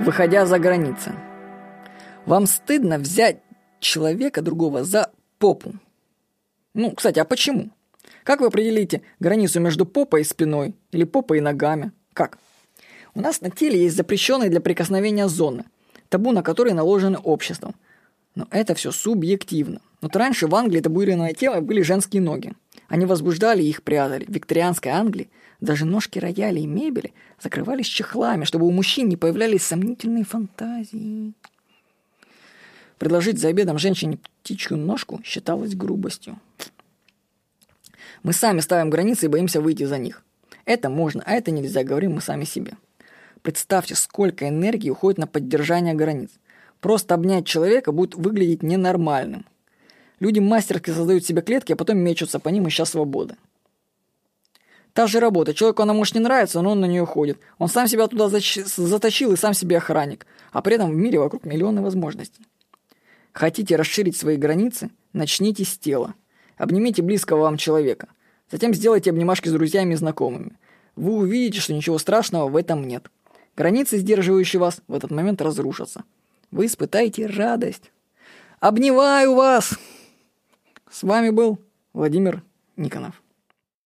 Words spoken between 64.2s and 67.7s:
границы? Начните с тела. Обнимите близкого вам